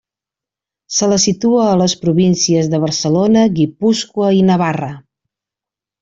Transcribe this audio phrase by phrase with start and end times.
[0.99, 4.89] Se la situa a les províncies de Barcelona, Guipúscoa i Navarra.